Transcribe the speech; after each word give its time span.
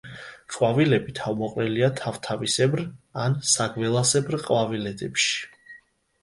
ყვავილები 0.53 1.13
თავმოყრილია 1.19 1.89
თავთავისებრ 1.99 2.81
ან 3.25 3.37
საგველასებრ 3.51 4.39
ყვავილედებში. 4.49 5.39